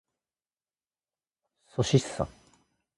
[0.03, 2.27] っそしっさん。